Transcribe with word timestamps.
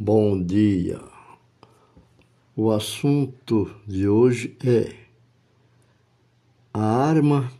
Bom 0.00 0.40
dia. 0.40 1.00
O 2.54 2.70
assunto 2.70 3.74
de 3.84 4.06
hoje 4.08 4.56
é 4.64 4.94
a 6.72 6.80
arma 6.80 7.52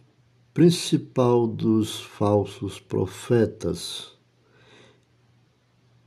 principal 0.54 1.48
dos 1.48 2.01
falsos 2.01 2.79
profetas 2.79 4.16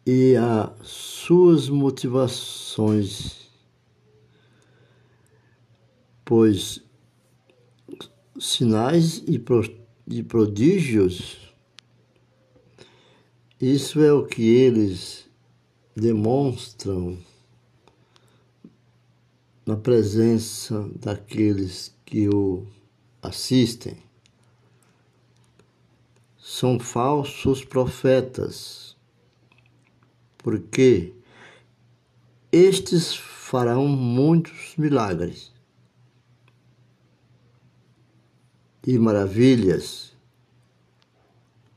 e 0.06 0.38
as 0.38 0.88
suas 0.88 1.68
motivações, 1.68 3.52
pois 6.24 6.82
sinais 8.40 9.22
e 9.28 10.24
prodígios, 10.24 11.54
isso 13.60 14.02
é 14.02 14.14
o 14.14 14.26
que 14.26 14.44
eles 14.48 15.30
demonstram 15.96 17.18
na 19.66 19.76
presença 19.76 20.90
daqueles 20.96 21.96
que 22.06 22.28
o 22.28 22.66
assistem. 23.22 23.98
São 26.38 26.80
falsos 26.80 27.64
profetas, 27.64 28.96
porque 30.38 31.14
estes 32.52 33.16
farão 33.16 33.88
muitos 33.88 34.76
milagres 34.78 35.52
e 38.86 38.98
maravilhas 38.98 40.16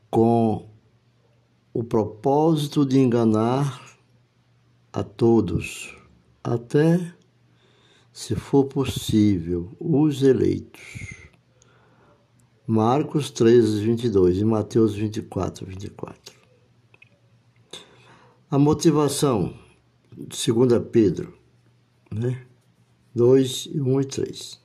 com 0.09 0.67
o 1.73 1.83
propósito 1.83 2.85
de 2.85 2.99
enganar 2.99 3.84
a 4.95 5.03
todos, 5.03 5.93
até, 6.41 7.13
se 8.13 8.33
for 8.33 8.63
possível, 8.63 9.75
os 9.77 10.23
eleitos. 10.23 11.27
Marcos 12.65 13.29
13, 13.29 13.83
22 13.83 14.37
e 14.37 14.45
Mateus 14.45 14.95
24, 14.95 15.65
24. 15.65 16.33
A 18.49 18.57
motivação, 18.57 19.53
segundo 20.31 20.79
Pedro, 20.79 21.37
né? 22.09 22.47
2, 23.13 23.67
1 23.75 23.99
e 23.99 24.05
3. 24.05 24.61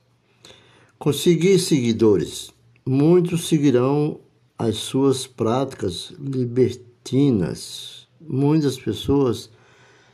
Conseguir 0.97 1.59
seguidores. 1.59 2.53
Muitos 2.85 3.49
seguirão 3.49 4.21
as 4.57 4.77
suas 4.77 5.27
práticas 5.27 6.13
libertinas. 6.17 8.07
Muitas 8.21 8.79
pessoas 8.79 9.49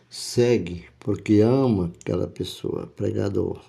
segue 0.10 0.86
porque 1.00 1.42
ama 1.42 1.92
aquela 2.02 2.28
pessoa, 2.28 2.88
pregador. 2.88 3.62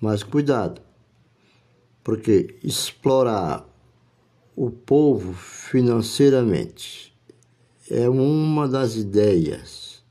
Mas 0.00 0.22
cuidado, 0.22 0.82
porque 2.02 2.58
explorar 2.62 3.66
o 4.54 4.70
povo 4.70 5.32
financeiramente 5.32 7.14
é 7.90 8.08
uma 8.08 8.68
das 8.68 8.96
ideias. 8.96 10.04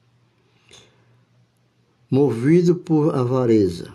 Movido 2.10 2.76
por 2.76 3.16
avareza, 3.16 3.94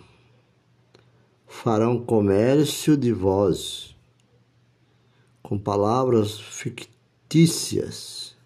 farão 1.47 2.05
comércio 2.05 2.97
de 2.97 3.13
vós, 3.13 3.97
com 5.43 5.59
palavras 5.59 6.39
fictícias 6.39 8.38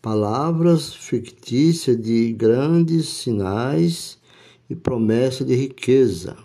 palavras 0.00 0.94
fictícias 0.94 2.00
de 2.00 2.32
grandes 2.32 3.08
sinais 3.08 4.18
e 4.68 4.74
promessa 4.74 5.44
de 5.44 5.54
riqueza, 5.54 6.36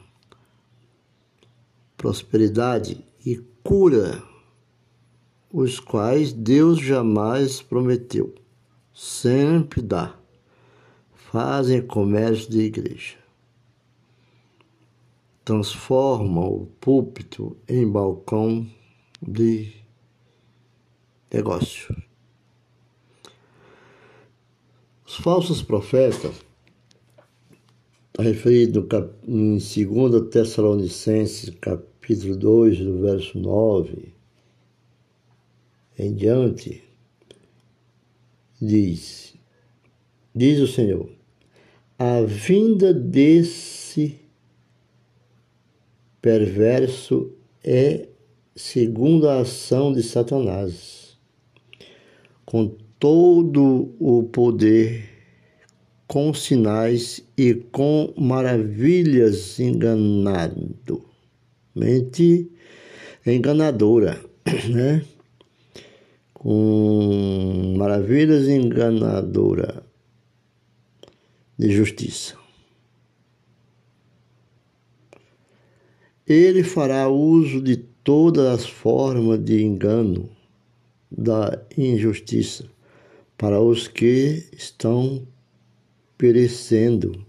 prosperidade 1.97 3.05
e 3.25 3.37
cura, 3.63 4.23
os 5.51 5.79
quais 5.79 6.31
Deus 6.31 6.79
jamais 6.79 7.61
prometeu. 7.61 8.33
Sempre 8.93 9.81
dá. 9.81 10.15
Fazem 11.31 11.81
comércio 11.81 12.49
de 12.49 12.59
igreja. 12.61 13.17
Transformam 15.45 16.47
o 16.47 16.65
púlpito 16.79 17.55
em 17.67 17.89
balcão 17.89 18.67
de 19.21 19.73
negócio. 21.31 22.10
Os 25.11 25.17
falsos 25.17 25.61
profetas, 25.61 26.33
está 28.07 28.23
referido 28.23 28.87
em 29.27 29.57
2 29.57 30.29
Tessalonicenses, 30.29 31.49
capítulo 31.59 32.37
2, 32.37 32.79
do 32.79 33.01
verso 33.01 33.37
9 33.37 34.13
em 35.99 36.13
diante, 36.13 36.81
diz, 38.61 39.35
diz 40.33 40.61
o 40.61 40.67
Senhor, 40.67 41.09
a 41.99 42.21
vinda 42.21 42.93
desse 42.93 44.17
perverso 46.21 47.33
é 47.61 48.07
segundo 48.55 49.27
a 49.27 49.41
ação 49.41 49.91
de 49.91 50.03
Satanás, 50.03 51.17
com 52.45 52.77
todo 53.01 53.95
o 53.99 54.21
poder, 54.21 55.09
com 56.05 56.31
sinais 56.35 57.25
e 57.35 57.55
com 57.55 58.13
maravilhas 58.15 59.59
enganado. 59.59 61.03
Mente 61.73 62.47
enganadora, 63.25 64.23
né? 64.69 65.03
Com 66.31 67.73
maravilhas 67.75 68.47
enganadora 68.47 69.83
de 71.57 71.71
justiça. 71.71 72.35
Ele 76.27 76.63
fará 76.63 77.09
uso 77.09 77.59
de 77.63 77.77
todas 77.77 78.45
as 78.45 78.69
formas 78.69 79.43
de 79.43 79.63
engano, 79.63 80.29
da 81.11 81.59
injustiça 81.75 82.69
para 83.41 83.59
os 83.59 83.87
que 83.87 84.47
estão 84.55 85.27
perecendo, 86.15 87.25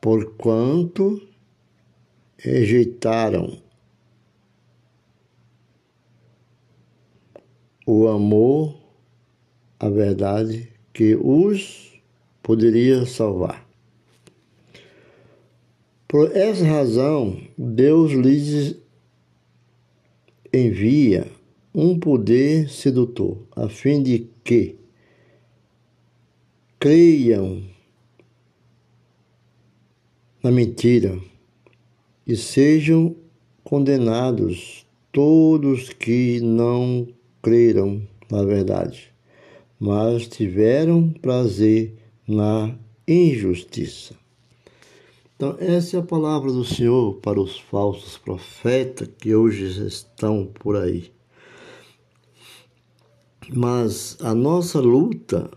porquanto 0.00 1.22
rejeitaram 2.36 3.62
o 7.86 8.08
amor, 8.08 8.76
a 9.78 9.88
verdade 9.88 10.68
que 10.92 11.14
os 11.14 12.02
poderia 12.42 13.06
salvar. 13.06 13.64
Por 16.08 16.36
essa 16.36 16.64
razão, 16.64 17.40
Deus 17.56 18.10
lhes 18.10 18.74
envia 20.52 21.30
um 21.74 21.98
poder 21.98 22.68
sedutor, 22.68 23.38
a 23.54 23.68
fim 23.68 24.02
de 24.02 24.28
que 24.42 24.76
creiam 26.78 27.62
na 30.42 30.50
mentira 30.50 31.18
e 32.26 32.36
sejam 32.36 33.14
condenados 33.62 34.86
todos 35.12 35.90
que 35.90 36.40
não 36.40 37.06
creram 37.42 38.02
na 38.30 38.44
verdade, 38.44 39.12
mas 39.78 40.26
tiveram 40.26 41.10
prazer 41.10 41.94
na 42.26 42.74
injustiça. 43.06 44.14
Então, 45.36 45.56
essa 45.58 45.96
é 45.96 46.00
a 46.00 46.02
palavra 46.02 46.52
do 46.52 46.64
Senhor 46.64 47.14
para 47.14 47.40
os 47.40 47.58
falsos 47.58 48.18
profetas 48.18 49.08
que 49.18 49.34
hoje 49.34 49.86
estão 49.86 50.46
por 50.46 50.76
aí. 50.76 51.10
Mas 53.52 54.16
a 54.20 54.32
nossa 54.32 54.78
luta 54.78 55.50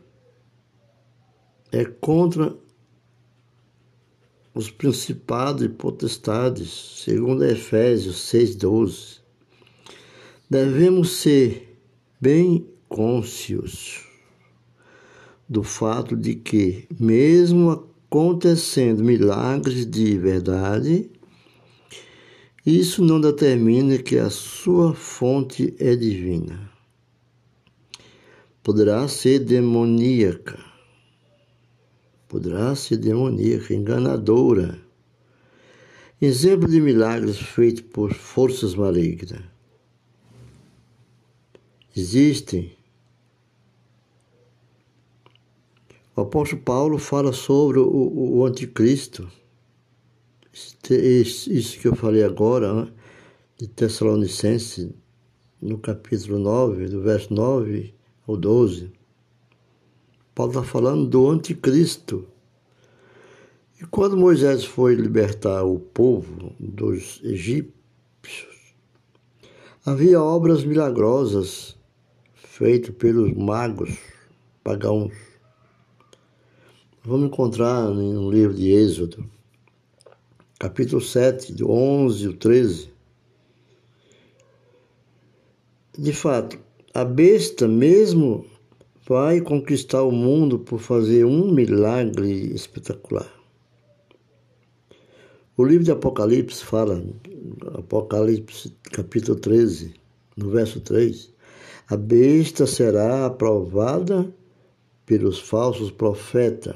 é 1.71 1.85
contra 1.85 2.55
os 4.53 4.71
principados 4.71 5.63
e 5.63 5.69
potestades, 5.69 7.03
segundo 7.03 7.43
Efésios 7.45 8.17
6,12. 8.31 9.19
Devemos 10.49 11.11
ser 11.17 11.79
bem 12.19 12.67
cônscios 12.89 14.07
do 15.47 15.61
fato 15.61 16.15
de 16.15 16.33
que, 16.35 16.87
mesmo 16.99 17.69
acontecendo 18.07 19.03
milagres 19.03 19.85
de 19.85 20.17
verdade, 20.17 21.11
isso 22.65 23.03
não 23.03 23.21
determina 23.21 23.99
que 23.99 24.17
a 24.17 24.31
sua 24.31 24.95
fonte 24.95 25.75
é 25.77 25.95
divina. 25.95 26.72
Poderá 28.63 29.05
ser 29.09 29.39
demoníaca, 29.39 30.57
poderá 32.29 32.73
ser 32.75 32.97
demoníaca, 32.97 33.73
enganadora. 33.73 34.81
Exemplo 36.21 36.69
de 36.69 36.79
milagres 36.79 37.37
feitos 37.37 37.81
por 37.81 38.13
forças 38.13 38.73
malignas. 38.73 39.43
Existem. 41.95 42.71
O 46.15 46.21
apóstolo 46.21 46.61
Paulo 46.61 46.97
fala 46.97 47.33
sobre 47.33 47.79
o, 47.79 48.37
o, 48.37 48.45
anticristo. 48.45 49.29
Isso 50.53 51.79
que 51.79 51.87
eu 51.87 51.95
falei 51.95 52.23
agora, 52.23 52.73
né? 52.73 52.91
de 53.57 53.67
Tessalonicenses, 53.67 54.89
no 55.61 55.77
capítulo 55.77 56.39
9, 56.39 56.87
do 56.87 57.01
verso 57.01 57.33
9 57.33 57.93
ao 58.27 58.37
12. 58.37 58.91
Paulo 60.33 60.51
está 60.51 60.63
falando 60.63 61.07
do 61.07 61.29
anticristo. 61.29 62.27
E 63.79 63.85
quando 63.85 64.17
Moisés 64.17 64.63
foi 64.63 64.95
libertar 64.95 65.63
o 65.63 65.79
povo 65.79 66.53
dos 66.59 67.19
egípcios, 67.23 67.73
havia 69.85 70.21
obras 70.21 70.63
milagrosas 70.63 71.75
feitas 72.33 72.95
pelos 72.95 73.33
magos 73.33 73.97
pagãos. 74.63 75.13
Vamos 77.03 77.27
encontrar 77.27 77.89
no 77.89 78.31
livro 78.31 78.53
de 78.53 78.71
Êxodo, 78.71 79.29
capítulo 80.57 81.01
7, 81.01 81.53
do 81.53 81.69
11 81.69 82.27
ao 82.27 82.33
13. 82.33 82.93
De 85.97 86.13
fato, 86.13 86.57
a 86.93 87.03
besta 87.03 87.67
mesmo 87.67 88.45
vai 89.07 89.41
conquistar 89.41 90.03
o 90.03 90.11
mundo 90.11 90.59
por 90.59 90.79
fazer 90.79 91.25
um 91.25 91.51
milagre 91.51 92.53
espetacular. 92.53 93.27
O 95.57 95.63
livro 95.65 95.83
de 95.83 95.91
Apocalipse 95.91 96.63
fala, 96.63 97.03
Apocalipse 97.73 98.75
capítulo 98.91 99.39
13, 99.39 99.95
no 100.37 100.51
verso 100.51 100.79
3, 100.81 101.31
a 101.89 101.97
besta 101.97 102.67
será 102.67 103.25
aprovada 103.25 104.31
pelos 105.03 105.39
falsos 105.39 105.89
profetas, 105.89 106.75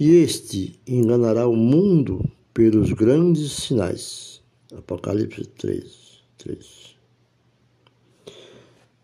e 0.00 0.16
este 0.16 0.80
enganará 0.86 1.46
o 1.46 1.54
mundo 1.54 2.24
pelos 2.54 2.90
grandes 2.92 3.52
sinais. 3.52 4.42
Apocalipse 4.72 5.44
13, 5.44 5.90
3. 6.38 6.93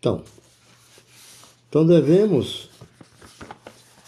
Então, 0.01 0.23
então 1.69 1.85
devemos 1.85 2.71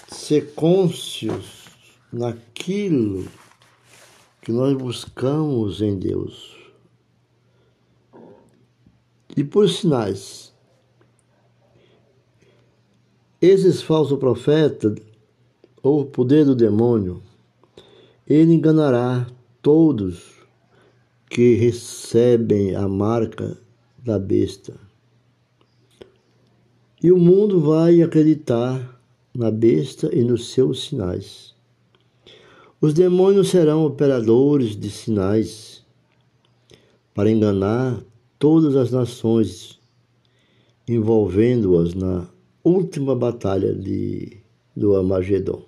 ser 0.07 0.55
cônscios 0.55 1.65
naquilo 2.11 3.27
que 4.41 4.51
nós 4.51 4.75
buscamos 4.75 5.83
em 5.83 5.95
Deus. 5.99 6.57
E 9.37 9.43
por 9.43 9.69
sinais, 9.69 10.51
esses 13.39 13.83
falsos 13.83 14.17
profetas, 14.17 14.97
ou 15.83 16.07
poder 16.07 16.43
do 16.43 16.55
demônio, 16.55 17.21
ele 18.27 18.55
enganará 18.55 19.27
todos 19.61 20.23
que 21.29 21.53
recebem 21.53 22.75
a 22.75 22.87
marca 22.87 23.55
da 23.99 24.17
besta. 24.17 24.73
E 27.03 27.11
o 27.11 27.17
mundo 27.17 27.59
vai 27.59 28.01
acreditar 28.01 28.97
na 29.35 29.51
besta 29.51 30.09
e 30.15 30.23
nos 30.23 30.51
seus 30.51 30.85
sinais. 30.85 31.53
Os 32.79 32.93
demônios 32.93 33.49
serão 33.49 33.85
operadores 33.85 34.73
de 34.73 34.89
sinais 34.89 35.83
para 37.13 37.29
enganar 37.29 38.01
todas 38.39 38.77
as 38.77 38.89
nações, 38.89 39.79
envolvendo-as 40.87 41.93
na 41.93 42.25
última 42.63 43.13
batalha 43.13 43.73
de, 43.73 44.37
do 44.73 44.95
Amagedon. 44.95 45.61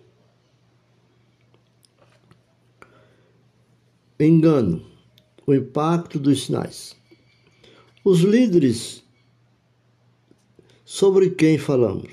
Engano, 4.18 4.82
o 5.46 5.54
impacto 5.54 6.18
dos 6.18 6.46
sinais. 6.46 6.96
Os 8.06 8.22
líderes 8.22 9.05
Sobre 10.88 11.32
quem 11.32 11.58
falamos? 11.58 12.12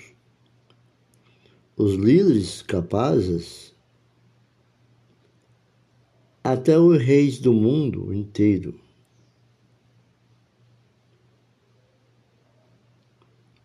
Os 1.77 1.93
líderes 1.93 2.63
capazes, 2.63 3.75
até 6.43 6.79
os 6.79 6.97
reis 6.97 7.39
do 7.39 7.53
mundo 7.53 8.15
inteiro. 8.15 8.81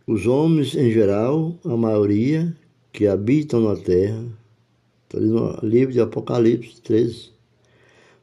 Os 0.06 0.28
homens 0.28 0.76
em 0.76 0.92
geral, 0.92 1.58
a 1.64 1.78
maioria 1.78 2.54
que 2.92 3.08
habitam 3.08 3.62
na 3.62 3.78
terra, 3.78 4.28
está 5.06 5.20
ali 5.20 5.28
no 5.28 5.58
livro 5.64 5.94
de 5.94 6.02
Apocalipse 6.02 6.82
13, 6.82 7.32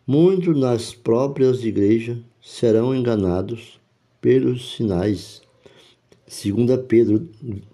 muitos 0.06 0.54
nas 0.54 0.92
próprias 0.92 1.64
igrejas 1.64 2.18
serão 2.42 2.94
enganados 2.94 3.80
pelos 4.20 4.76
sinais 4.76 5.43
2 6.26 6.80
Pedro, 6.88 7.28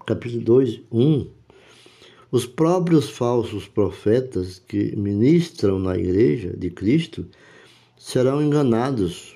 capítulo 0.05 0.43
2, 0.43 0.81
1, 0.91 1.27
os 2.31 2.45
próprios 2.45 3.09
falsos 3.09 3.67
profetas 3.67 4.59
que 4.59 4.95
ministram 4.95 5.79
na 5.79 5.97
igreja 5.97 6.55
de 6.55 6.69
Cristo 6.69 7.25
serão 7.97 8.41
enganados. 8.41 9.35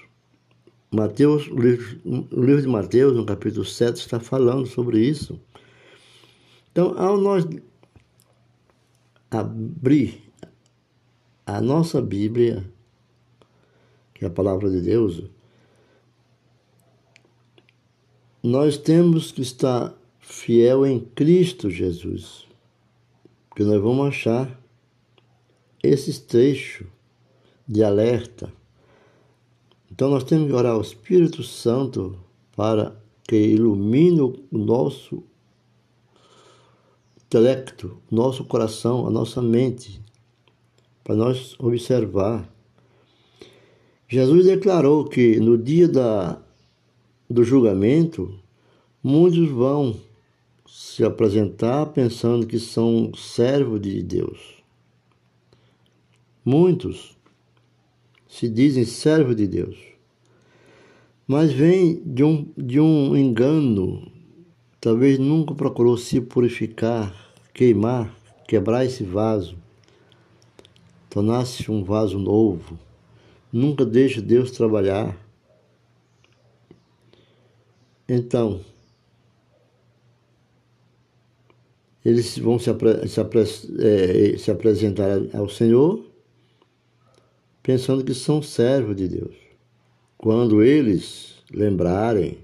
Mateus, 0.91 1.47
o 1.47 1.59
livro, 1.59 2.61
de 2.61 2.67
Mateus, 2.67 3.15
no 3.15 3.25
capítulo 3.25 3.65
7, 3.65 3.97
está 3.97 4.19
falando 4.19 4.65
sobre 4.65 4.99
isso. 4.99 5.39
Então, 6.71 6.97
ao 6.97 7.17
nós 7.17 7.45
abrir 9.31 10.21
a 11.45 11.61
nossa 11.61 12.01
Bíblia, 12.01 12.65
que 14.13 14.23
é 14.23 14.27
a 14.27 14.31
palavra 14.31 14.69
de 14.69 14.81
Deus, 14.81 15.23
nós 18.45 18.77
temos 18.77 19.31
que 19.31 19.41
estar 19.41 19.91
fiel 20.19 20.85
em 20.85 20.99
Cristo 20.99 21.67
Jesus, 21.67 22.45
porque 23.49 23.63
nós 23.63 23.81
vamos 23.81 24.05
achar 24.05 24.61
esses 25.81 26.19
trechos 26.19 26.85
de 27.67 27.83
alerta. 27.83 28.53
Então 29.91 30.11
nós 30.11 30.23
temos 30.23 30.47
que 30.47 30.53
orar 30.53 30.73
ao 30.73 30.81
Espírito 30.81 31.41
Santo 31.41 32.19
para 32.55 32.95
que 33.23 33.35
ilumine 33.35 34.21
o 34.21 34.37
nosso 34.51 35.23
intelecto, 37.25 37.97
nosso 38.11 38.45
coração, 38.45 39.07
a 39.07 39.09
nossa 39.09 39.41
mente, 39.41 39.99
para 41.03 41.15
nós 41.15 41.55
observar. 41.59 42.47
Jesus 44.07 44.45
declarou 44.45 45.05
que 45.05 45.39
no 45.39 45.57
dia 45.57 45.87
da 45.87 46.44
do 47.29 47.43
julgamento, 47.43 48.33
muitos 49.03 49.49
vão 49.49 49.95
se 50.67 51.03
apresentar 51.03 51.87
pensando 51.87 52.45
que 52.45 52.59
são 52.59 53.11
servos 53.15 53.81
de 53.81 54.01
Deus. 54.03 54.63
Muitos 56.43 57.17
se 58.27 58.47
dizem 58.47 58.85
servos 58.85 59.35
de 59.35 59.47
Deus, 59.47 59.77
mas 61.27 61.51
vem 61.51 62.01
de 62.05 62.23
um, 62.23 62.47
de 62.55 62.79
um 62.79 63.15
engano, 63.15 64.11
talvez 64.79 65.17
nunca 65.17 65.55
procurou 65.55 65.97
se 65.97 66.21
purificar, 66.21 67.15
queimar, 67.53 68.15
quebrar 68.47 68.85
esse 68.85 69.03
vaso, 69.03 69.57
tornar-se 71.09 71.71
um 71.71 71.83
vaso 71.83 72.19
novo, 72.19 72.77
nunca 73.51 73.83
deixa 73.85 74.21
Deus 74.21 74.51
trabalhar 74.51 75.24
então, 78.07 78.61
eles 82.03 82.37
vão 82.37 82.59
se, 82.59 82.69
apre 82.69 83.07
se, 83.07 83.19
apre 83.19 83.41
é, 83.41 84.37
se 84.37 84.51
apresentar 84.51 85.19
ao 85.33 85.49
Senhor 85.49 86.05
pensando 87.65 88.03
que 88.03 88.13
são 88.13 88.43
servos 88.43 88.95
de 88.95 89.07
Deus. 89.07 89.35
Quando 90.19 90.61
eles 90.61 91.43
lembrarem 91.51 92.37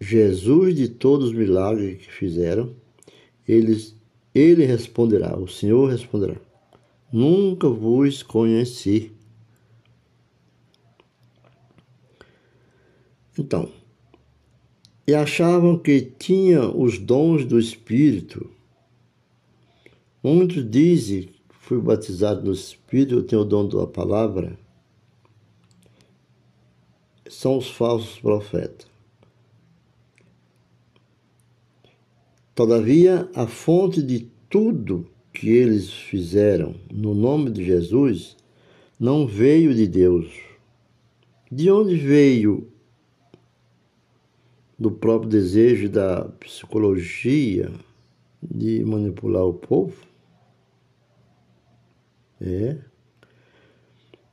Jesus 0.00 0.76
de 0.76 0.88
todos 0.88 1.30
os 1.30 1.34
milagres 1.34 1.98
que 1.98 2.12
fizeram, 2.12 2.72
eles, 3.46 3.96
ele 4.32 4.64
responderá, 4.64 5.36
o 5.36 5.48
Senhor 5.48 5.90
responderá: 5.90 6.36
Nunca 7.12 7.68
vos 7.68 8.22
conheci. 8.22 9.10
Então, 13.36 13.68
e 15.06 15.14
achavam 15.14 15.78
que 15.78 16.00
tinham 16.00 16.80
os 16.80 16.98
dons 16.98 17.44
do 17.44 17.58
Espírito. 17.58 18.50
Muitos 20.22 20.68
dizem 20.68 21.22
que 21.22 21.56
fui 21.60 21.80
batizado 21.80 22.44
no 22.44 22.52
Espírito, 22.52 23.14
eu 23.14 23.22
tenho 23.22 23.42
o 23.42 23.44
dom 23.44 23.66
da 23.66 23.86
palavra. 23.86 24.58
São 27.28 27.56
os 27.56 27.70
falsos 27.70 28.18
profetas. 28.18 28.90
Todavia, 32.54 33.28
a 33.34 33.46
fonte 33.46 34.02
de 34.02 34.28
tudo 34.50 35.06
que 35.32 35.48
eles 35.48 35.90
fizeram 35.90 36.74
no 36.92 37.14
nome 37.14 37.50
de 37.50 37.64
Jesus 37.64 38.36
não 38.98 39.26
veio 39.26 39.74
de 39.74 39.86
Deus. 39.86 40.30
De 41.50 41.70
onde 41.70 41.96
veio? 41.96 42.68
Do 44.80 44.90
próprio 44.90 45.28
desejo 45.28 45.90
da 45.90 46.24
psicologia 46.40 47.70
de 48.42 48.82
manipular 48.82 49.44
o 49.44 49.52
povo? 49.52 49.94
É. 52.40 52.78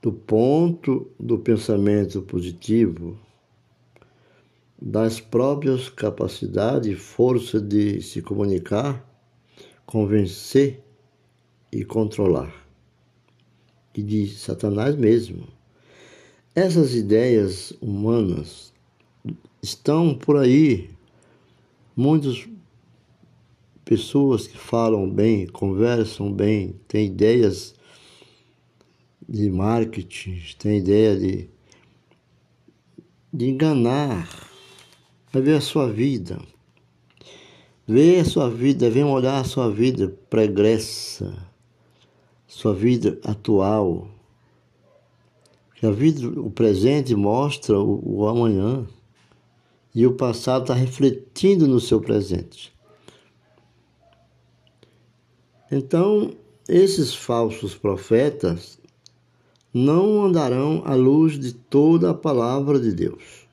Do 0.01 0.13
ponto 0.13 1.11
do 1.19 1.37
pensamento 1.37 2.21
positivo, 2.21 3.19
das 4.81 5.19
próprias 5.19 5.89
capacidades 5.89 6.93
e 6.93 6.95
força 6.95 7.59
de 7.59 8.01
se 8.01 8.21
comunicar, 8.21 9.05
convencer 9.85 10.81
e 11.69 11.83
controlar. 11.83 12.55
E 13.93 14.01
de 14.01 14.29
Satanás 14.29 14.95
mesmo. 14.95 15.45
Essas 16.55 16.95
ideias 16.95 17.71
humanas 17.81 18.76
estão 19.61 20.15
por 20.15 20.37
aí. 20.37 20.89
Muitas 21.95 22.47
pessoas 23.83 24.47
que 24.47 24.57
falam 24.57 25.09
bem, 25.09 25.47
conversam 25.47 26.31
bem, 26.31 26.75
têm 26.87 27.07
ideias 27.07 27.73
de 29.27 29.49
marketing, 29.49 30.41
têm 30.59 30.79
ideia 30.79 31.17
de, 31.17 31.49
de 33.33 33.49
enganar 33.49 34.47
Vai 35.31 35.41
ver 35.41 35.55
a 35.55 35.61
sua 35.61 35.87
vida. 35.87 36.39
Vê 37.87 38.19
a 38.19 38.25
sua 38.25 38.49
vida, 38.49 38.89
vem 38.89 39.03
olhar 39.03 39.39
a 39.39 39.43
sua 39.43 39.69
vida 39.69 40.07
pregressa, 40.29 41.47
sua 42.47 42.73
vida 42.73 43.19
atual. 43.23 44.07
A 45.83 45.91
vida, 45.91 46.27
o 46.27 46.49
presente 46.49 47.13
mostra 47.13 47.79
o, 47.79 48.21
o 48.21 48.27
amanhã. 48.27 48.87
E 49.97 50.05
o 50.05 50.13
passado 50.13 50.61
está 50.61 50.75
refletindo 50.75 51.67
no 51.67 51.79
seu 51.79 51.99
presente. 51.99 52.71
Então, 55.71 56.37
esses 56.69 57.15
falsos 57.15 57.73
profetas 57.73 58.79
não 59.73 60.23
andarão 60.23 60.83
à 60.85 60.93
luz 60.93 61.39
de 61.39 61.51
toda 61.51 62.11
a 62.11 62.13
palavra 62.13 62.79
de 62.79 62.91
Deus 62.91 63.47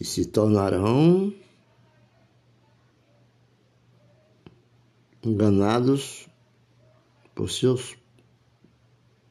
e 0.00 0.04
se 0.04 0.26
tornarão 0.26 1.32
enganados 5.22 6.28
por 7.36 7.48
seus, 7.48 7.96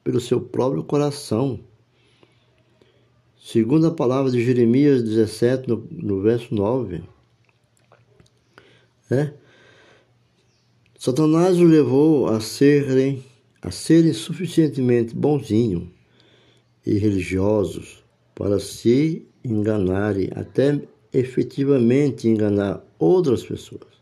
pelo 0.01 0.22
seu 0.22 0.39
próprio 0.39 0.86
coração. 0.86 1.66
Segundo 3.39 3.88
a 3.88 3.91
palavra 3.91 4.32
de 4.32 4.44
Jeremias 4.44 5.03
17, 5.03 5.70
no, 5.70 5.88
no 5.91 6.22
verso 6.22 6.53
9, 6.53 7.03
é, 9.10 9.34
Satanás 11.00 11.58
o 11.58 11.63
levou 11.63 12.27
a 12.27 12.41
serem, 12.41 13.24
a 13.62 13.72
serem 13.72 14.12
suficientemente 14.12 15.15
bonzinhos 15.15 15.88
e 16.86 16.98
religiosos 16.98 18.03
para 18.36 18.60
se 18.60 19.25
enganarem, 19.44 20.29
até 20.36 20.82
efetivamente 21.13 22.27
enganar 22.27 22.84
outras 23.00 23.44
pessoas. 23.44 23.98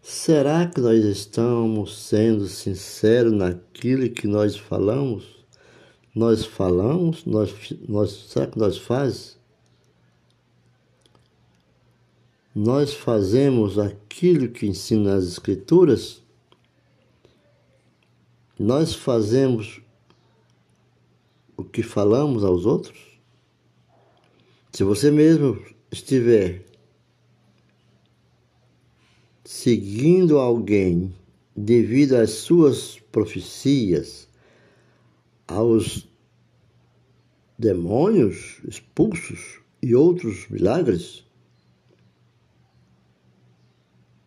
Será 0.00 0.66
que 0.66 0.80
nós 0.80 1.04
estamos 1.04 2.06
sendo 2.06 2.48
sinceros 2.48 3.32
naquilo 3.32 4.08
que 4.08 4.26
nós 4.26 4.56
falamos? 4.56 5.37
Nós 6.14 6.44
falamos? 6.44 7.24
Nós, 7.24 7.54
nós, 7.88 8.10
será 8.28 8.46
que 8.46 8.58
nós 8.58 8.78
faz? 8.78 9.38
Nós 12.54 12.92
fazemos 12.92 13.78
aquilo 13.78 14.48
que 14.48 14.66
ensina 14.66 15.14
as 15.14 15.26
Escrituras? 15.26 16.20
Nós 18.58 18.94
fazemos 18.94 19.80
o 21.56 21.62
que 21.62 21.82
falamos 21.82 22.42
aos 22.42 22.66
outros? 22.66 22.98
Se 24.72 24.84
você 24.84 25.10
mesmo 25.10 25.64
estiver 25.90 26.64
seguindo 29.44 30.38
alguém 30.38 31.14
devido 31.56 32.14
às 32.14 32.30
suas 32.30 32.98
profecias, 33.10 34.27
aos 35.48 36.06
demônios 37.58 38.60
expulsos 38.68 39.60
e 39.82 39.94
outros 39.94 40.46
milagres 40.48 41.24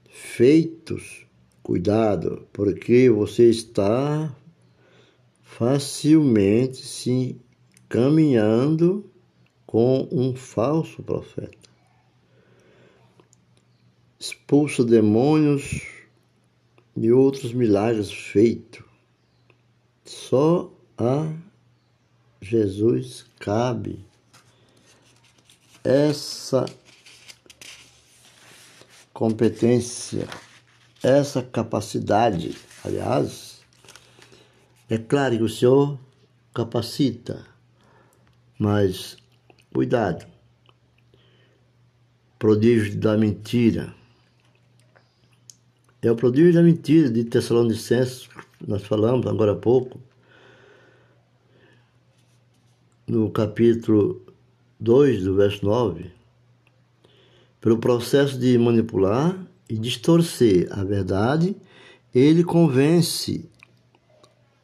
feitos, 0.09 1.25
cuidado, 1.61 2.47
porque 2.51 3.09
você 3.09 3.49
está 3.49 4.35
facilmente 5.43 6.77
se 6.77 7.39
caminhando 7.87 9.09
com 9.67 10.07
um 10.11 10.35
falso 10.35 11.03
profeta. 11.03 11.69
Expulsa 14.19 14.83
demônios 14.83 15.81
e 16.95 17.11
outros 17.11 17.53
milagres 17.53 18.11
feitos. 18.11 18.83
Só 20.05 20.70
a 21.01 21.33
Jesus 22.39 23.25
cabe 23.39 24.05
essa 25.83 26.65
competência, 29.11 30.27
essa 31.01 31.41
capacidade, 31.41 32.55
aliás, 32.83 33.61
é 34.89 34.97
claro 34.97 35.37
que 35.37 35.43
o 35.43 35.49
Senhor 35.49 35.99
capacita, 36.53 37.45
mas 38.59 39.17
cuidado. 39.73 40.27
Prodígio 42.37 42.99
da 42.99 43.17
mentira. 43.17 43.93
É 46.01 46.11
o 46.11 46.15
prodígio 46.15 46.53
da 46.53 46.61
mentira 46.61 47.09
de 47.09 47.23
Tessalonicenses, 47.23 48.27
nós 48.67 48.83
falamos 48.83 49.25
agora 49.27 49.53
há 49.53 49.55
pouco, 49.55 49.99
no 53.07 53.29
capítulo 53.29 54.21
2, 54.79 55.23
do 55.23 55.35
verso 55.35 55.65
9. 55.65 56.11
Pelo 57.59 57.77
processo 57.77 58.37
de 58.37 58.57
manipular 58.57 59.37
e 59.69 59.77
distorcer 59.77 60.67
a 60.71 60.83
verdade, 60.83 61.55
ele 62.13 62.43
convence 62.43 63.49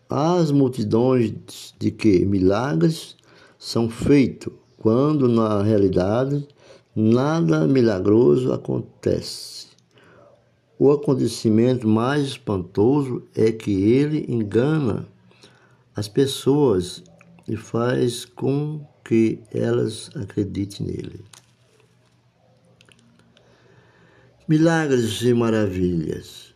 as 0.10 0.52
multidões 0.52 1.74
de 1.78 1.92
que 1.92 2.26
milagres 2.26 3.16
são 3.60 3.90
feitos, 3.90 4.54
quando 4.78 5.28
na 5.28 5.62
realidade 5.64 6.48
nada 6.96 7.68
milagroso 7.68 8.54
acontece. 8.54 9.68
O 10.80 10.92
acontecimento 10.92 11.88
mais 11.88 12.28
espantoso 12.28 13.24
é 13.36 13.52
que 13.52 13.72
ele 13.72 14.26
engana 14.30 15.08
as 15.96 16.08
pessoas 16.08 17.04
e 17.48 17.56
faz 17.56 18.26
com 18.26 18.86
que 19.04 19.40
elas 19.54 20.10
acreditem 20.16 20.88
nele. 20.88 21.24
Milagres 24.48 25.22
e 25.22 25.34
maravilhas 25.34 26.48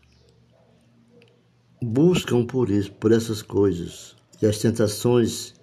buscam 1.81 2.45
por 2.45 2.69
isso, 2.69 2.91
por 2.93 3.11
essas 3.11 3.41
coisas. 3.41 4.15
E 4.41 4.45
as 4.45 4.59
tentações 4.59 5.53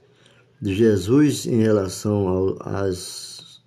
de 0.61 0.75
Jesus 0.75 1.47
em 1.47 1.63
relação 1.63 2.57
às 2.61 3.63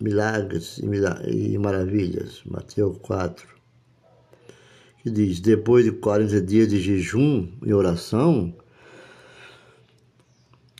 milagres 0.00 0.78
e, 1.26 1.58
maravilhas. 1.58 2.42
Mateus 2.44 2.98
4. 3.02 3.46
Que 5.02 5.10
diz: 5.10 5.40
depois 5.40 5.84
de 5.84 5.92
40 5.92 6.40
dias 6.40 6.68
de 6.68 6.80
jejum 6.80 7.48
e 7.64 7.74
oração, 7.74 8.54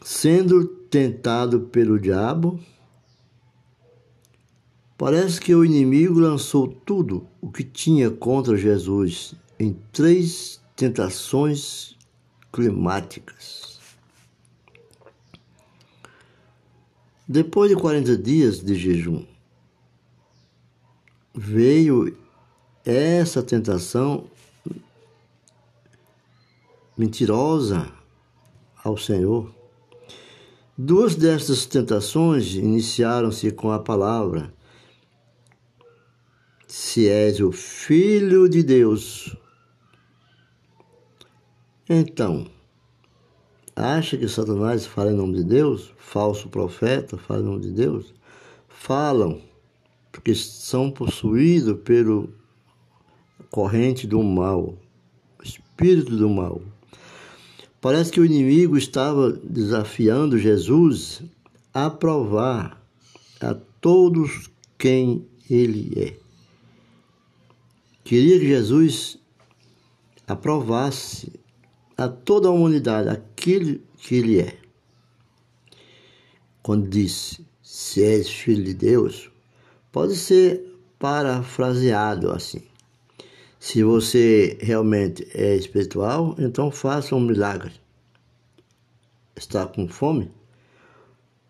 sendo 0.05 0.67
tentado 0.67 1.61
pelo 1.61 1.99
diabo? 1.99 2.61
Parece 4.97 5.41
que 5.41 5.55
o 5.55 5.65
inimigo 5.65 6.21
lançou 6.21 6.69
tudo 6.69 7.27
o 7.41 7.51
que 7.51 7.65
tinha 7.65 8.11
contra 8.11 8.57
Jesus 8.57 9.35
em 9.59 9.73
três 9.93 10.61
tentações 10.77 11.97
climáticas. 12.53 13.81
Depois 17.27 17.71
de 17.71 17.77
40 17.77 18.17
dias 18.19 18.61
de 18.61 18.75
jejum, 18.75 19.25
veio 21.35 22.17
essa 22.85 23.43
tentação 23.43 24.31
mentirosa 26.97 27.91
ao 28.85 28.97
Senhor. 28.97 29.62
Duas 30.77 31.15
destas 31.15 31.67
tentações 31.67 32.55
iniciaram-se 32.55 33.51
com 33.51 33.71
a 33.71 33.79
palavra: 33.79 34.55
Se 36.67 37.07
és 37.07 37.41
o 37.41 37.53
Filho 37.53 38.49
de 38.49 38.63
Deus. 38.63 39.37
Então, 41.87 42.47
acha 43.77 44.17
que 44.17 44.27
Satanás 44.27 44.87
fala 44.87 45.13
em 45.13 45.15
nome 45.15 45.35
de 45.35 45.45
Deus? 45.45 45.93
Falso 45.99 46.49
profeta 46.49 47.19
fala 47.19 47.41
em 47.41 47.45
nome 47.45 47.61
de 47.61 47.73
Deus? 47.73 48.15
Falam, 48.67 49.43
porque 50.11 50.35
são 50.35 50.91
possuídos 50.91 51.83
pelo 51.83 52.33
corrente 53.51 54.07
do 54.07 54.23
mal, 54.23 54.75
espírito 55.45 56.17
do 56.17 56.31
mal. 56.31 56.63
Parece 57.83 58.13
que 58.13 58.21
o 58.21 58.25
inimigo 58.25 58.79
estava 58.79 59.33
desafiando 59.33 60.39
Jesus 60.39 61.21
a 61.75 61.91
provar 61.91 62.81
a 63.41 63.55
todos 63.81 64.49
quem 64.79 65.27
ele 65.51 65.93
é. 65.97 66.17
Queria 68.05 68.39
que 68.39 68.47
Jesus 68.47 69.19
aprovasse 70.29 71.33
a 71.97 72.07
toda 72.07 72.47
a 72.47 72.53
humanidade 72.53 73.09
aquilo 73.09 73.81
que 73.99 74.15
ele 74.15 74.39
é. 74.39 74.57
Quando 76.63 76.89
disse, 76.89 77.45
se 77.65 78.01
és 78.01 78.29
filho 78.29 78.63
de 78.63 78.75
Deus, 78.75 79.29
pode 79.91 80.15
ser 80.15 80.79
parafraseado 81.01 82.31
assim. 82.31 82.63
Se 83.65 83.85
você 83.85 84.59
realmente 84.61 85.25
é 85.33 85.55
espiritual, 85.55 86.35
então 86.37 86.69
faça 86.69 87.15
um 87.15 87.21
milagre. 87.21 87.73
Está 89.37 89.65
com 89.69 89.87
fome? 89.87 90.33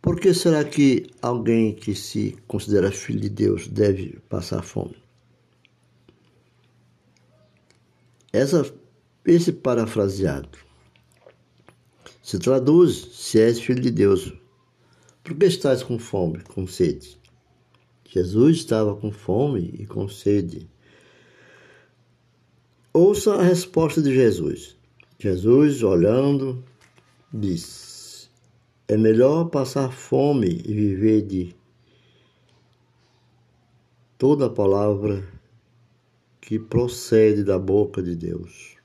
Por 0.02 0.20
que 0.20 0.34
será 0.34 0.62
que 0.62 1.06
alguém 1.22 1.74
que 1.74 1.94
se 1.94 2.36
considera 2.46 2.92
filho 2.92 3.18
de 3.18 3.30
Deus 3.30 3.66
deve 3.66 4.18
passar 4.28 4.62
fome? 4.62 4.94
Essa, 8.30 8.70
esse 9.24 9.50
parafraseado 9.50 10.58
se 12.22 12.38
traduz: 12.38 13.08
se 13.14 13.40
és 13.40 13.58
filho 13.58 13.80
de 13.80 13.90
Deus, 13.90 14.34
por 15.24 15.34
que 15.34 15.46
estás 15.46 15.82
com 15.82 15.98
fome, 15.98 16.40
com 16.40 16.66
sede? 16.66 17.18
Jesus 18.06 18.58
estava 18.58 18.94
com 18.94 19.10
fome 19.10 19.76
e 19.78 19.86
com 19.86 20.06
sede. 20.06 20.70
Ouça 22.94 23.36
a 23.36 23.42
resposta 23.42 24.02
de 24.02 24.14
Jesus. 24.14 24.76
Jesus, 25.18 25.82
olhando, 25.82 26.62
disse: 27.32 28.28
É 28.86 28.98
melhor 28.98 29.46
passar 29.46 29.90
fome 29.90 30.60
e 30.62 30.74
viver 30.74 31.22
de 31.22 31.56
toda 34.18 34.44
a 34.44 34.50
palavra 34.50 35.26
que 36.38 36.58
procede 36.58 37.42
da 37.42 37.58
boca 37.58 38.02
de 38.02 38.14
Deus. 38.14 38.76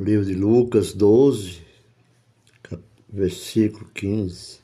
livro 0.00 0.26
de 0.26 0.34
Lucas 0.34 0.92
12, 0.92 1.60
versículo 3.08 3.88
15. 3.94 4.58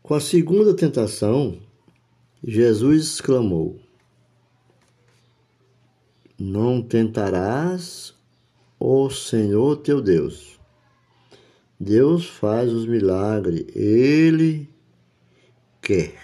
Com 0.00 0.14
a 0.14 0.20
segunda 0.20 0.76
tentação, 0.76 1.58
Jesus 2.44 3.14
exclamou: 3.14 3.81
não 6.42 6.82
tentarás 6.82 8.12
o 8.80 9.08
Senhor 9.08 9.76
teu 9.76 10.02
Deus. 10.02 10.58
Deus 11.78 12.26
faz 12.26 12.72
os 12.72 12.84
milagres, 12.84 13.64
ele 13.76 14.68
quer. 15.80 16.20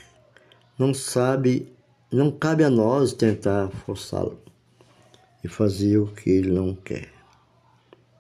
Não 0.77 0.93
sabe, 0.93 1.73
não 2.11 2.33
cabe 2.33 2.65
a 2.65 2.71
nós 2.71 3.13
tentar 3.13 3.69
forçá-lo 3.69 4.41
e 5.45 5.47
fazer 5.47 5.99
o 5.99 6.09
que 6.09 6.31
ele 6.31 6.51
não 6.51 6.75
quer. 6.75 7.13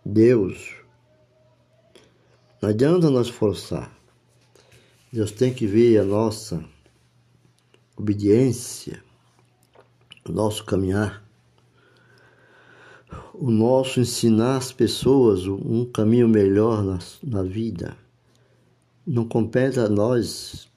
Deus, 0.05 0.77
não 2.63 2.71
adianta 2.71 3.11
nós 3.11 3.29
forçar. 3.29 3.93
Deus 5.13 5.33
tem 5.33 5.53
que 5.53 5.67
ver 5.67 5.99
a 5.99 6.05
nossa 6.05 6.65
obediência, 7.97 9.03
o 10.29 10.31
nosso 10.31 10.65
caminhar 10.65 11.28
o 13.41 13.53
nosso 13.53 14.01
ensinar 14.01 14.57
as 14.57 14.73
pessoas 14.73 15.47
um 15.47 15.85
caminho 15.85 16.29
melhor 16.29 16.83
na, 16.83 16.99
na 17.23 17.43
vida. 17.43 17.97
Não 19.07 19.27
compete 19.27 19.79
a 19.79 19.89
nós 19.89 20.69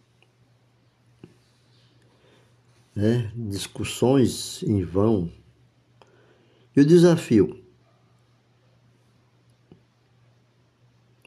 né, 2.95 3.31
discussões 3.35 4.61
em 4.61 4.83
vão. 4.83 5.31
E 6.75 6.81
o 6.81 6.85
desafio 6.85 7.59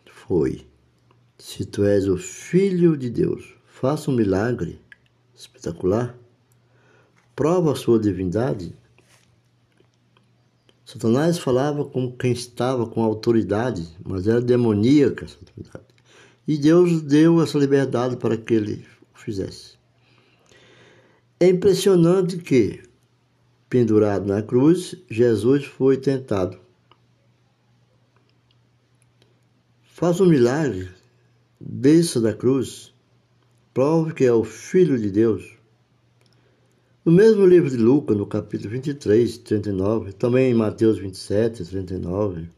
foi: 0.07 0.65
se 1.37 1.65
tu 1.65 1.85
és 1.85 2.07
o 2.07 2.17
filho 2.17 2.97
de 2.97 3.11
Deus, 3.11 3.57
faça 3.67 4.09
um 4.09 4.15
milagre 4.15 4.81
espetacular, 5.35 6.17
prova 7.35 7.73
a 7.73 7.77
sua 7.77 7.99
divindade 7.99 8.73
Satanás 10.85 11.39
falava 11.39 11.85
com 11.85 12.13
quem 12.13 12.33
estava 12.33 12.87
com 12.87 13.03
autoridade, 13.03 13.89
mas 14.05 14.29
era 14.29 14.41
demoníaca 14.41 15.25
essa 15.25 15.39
autoridade. 15.39 15.85
E 16.47 16.59
Deus 16.59 17.01
deu 17.01 17.43
essa 17.43 17.59
liberdade 17.59 18.17
para 18.17 18.37
que 18.37 18.53
ele 18.53 18.85
o 19.15 19.19
fizesse. 19.19 19.79
É 21.41 21.49
impressionante 21.49 22.37
que, 22.37 22.83
pendurado 23.69 24.27
na 24.27 24.43
cruz, 24.43 24.95
Jesus 25.11 25.65
foi 25.65 25.97
tentado. 25.97 26.59
Faça 29.85 30.23
um 30.23 30.27
milagre, 30.27 30.91
desça 31.59 32.21
da 32.21 32.35
cruz, 32.35 32.93
prove 33.73 34.13
que 34.13 34.25
é 34.25 34.33
o 34.33 34.45
Filho 34.45 34.99
de 34.99 35.11
Deus 35.11 35.54
no 37.05 37.13
mesmo 37.13 37.45
livro 37.45 37.69
de 37.69 37.77
Lucas, 37.77 38.17
no 38.17 38.27
capítulo 38.27 38.71
23, 38.71 39.37
39, 39.39 40.13
também 40.15 40.51
em 40.51 40.55
Mateus 40.55 40.99
27, 40.99 41.63
39, 41.63 42.49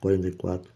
44. 0.00 0.70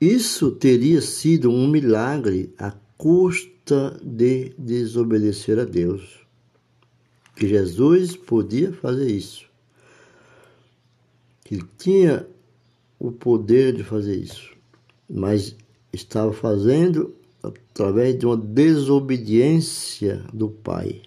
Isso 0.00 0.50
teria 0.52 1.02
sido 1.02 1.50
um 1.50 1.68
milagre 1.68 2.54
à 2.58 2.72
custa 2.96 4.00
de 4.02 4.54
desobedecer 4.56 5.58
a 5.58 5.64
Deus. 5.64 6.20
Que 7.34 7.46
Jesus 7.46 8.16
podia 8.16 8.72
fazer 8.72 9.10
isso. 9.10 9.44
Que 11.44 11.56
ele 11.56 11.66
tinha 11.76 12.26
o 12.98 13.12
poder 13.12 13.74
de 13.74 13.84
fazer 13.84 14.16
isso. 14.16 14.56
Mas 15.08 15.54
estava 15.92 16.32
fazendo 16.32 17.14
através 17.42 18.18
de 18.18 18.24
uma 18.24 18.38
desobediência 18.38 20.24
do 20.32 20.48
Pai. 20.48 21.02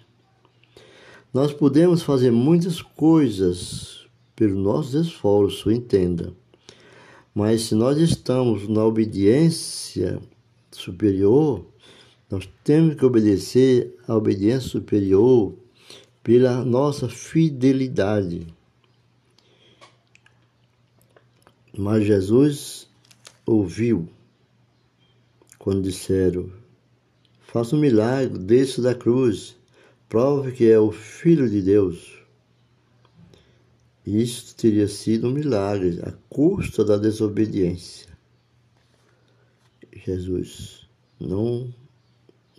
Nós 1.31 1.53
podemos 1.53 2.01
fazer 2.01 2.31
muitas 2.31 2.81
coisas 2.81 4.07
pelo 4.35 4.59
nosso 4.59 4.99
esforço, 4.99 5.71
entenda. 5.71 6.33
Mas 7.35 7.61
se 7.61 7.75
nós 7.75 7.99
estamos 7.99 8.67
na 8.67 8.83
obediência 8.83 10.19
superior, 10.71 11.63
nós 12.31 12.49
temos 12.63 12.95
que 12.95 13.05
obedecer 13.05 13.95
à 14.07 14.15
obediência 14.15 14.69
superior 14.69 15.53
pela 16.23 16.65
nossa 16.65 17.07
fidelidade. 17.07 18.47
Mas 21.77 22.07
Jesus 22.07 22.89
ouviu 23.45 24.09
quando 25.59 25.83
disseram: 25.83 26.49
Faça 27.41 27.75
um 27.75 27.79
milagre, 27.79 28.39
desça 28.39 28.81
da 28.81 28.95
cruz 28.95 29.58
prove 30.09 30.51
que 30.51 30.69
é 30.69 30.79
o 30.79 30.91
Filho 30.91 31.47
de 31.47 31.61
Deus. 31.61 32.19
Isto 34.05 34.55
teria 34.55 34.87
sido 34.87 35.27
um 35.27 35.31
milagre, 35.31 36.01
à 36.03 36.11
custa 36.27 36.83
da 36.83 36.97
desobediência. 36.97 38.09
Jesus 39.93 40.89
não 41.19 41.71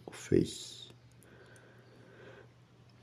o 0.06 0.12
fez. 0.12 0.88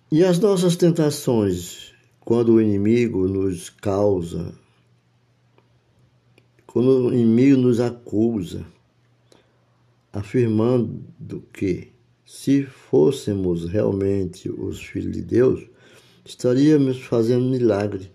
E 0.09 0.23
as 0.23 0.39
nossas 0.39 0.77
tentações, 0.77 1.93
quando 2.21 2.53
o 2.53 2.61
inimigo 2.61 3.27
nos 3.27 3.69
causa, 3.69 4.57
quando 6.65 7.07
o 7.07 7.13
inimigo 7.13 7.57
nos 7.57 7.81
acusa, 7.81 8.65
afirmando 10.13 11.41
que 11.51 11.91
se 12.27 12.63
fôssemos 12.63 13.69
realmente 13.69 14.49
os 14.49 14.83
filhos 14.83 15.13
de 15.13 15.21
Deus, 15.21 15.65
estaríamos 16.25 17.01
fazendo 17.01 17.45
milagre 17.45 18.11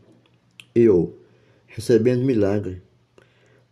e 0.74 0.86
ou 0.86 1.18
recebendo 1.66 2.22
milagre. 2.22 2.82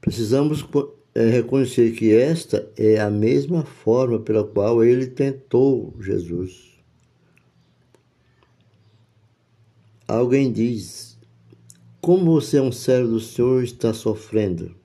Precisamos 0.00 0.66
é, 1.14 1.26
reconhecer 1.26 1.92
que 1.92 2.14
esta 2.14 2.72
é 2.74 2.98
a 2.98 3.10
mesma 3.10 3.66
forma 3.66 4.18
pela 4.18 4.42
qual 4.42 4.82
ele 4.82 5.08
tentou 5.08 5.94
Jesus. 6.00 6.70
Alguém 10.08 10.50
diz: 10.50 11.18
Como 12.00 12.32
você 12.32 12.56
é 12.56 12.62
um 12.62 12.72
servo 12.72 13.10
do 13.10 13.20
Senhor 13.20 13.62
está 13.62 13.92
sofrendo? 13.92 14.79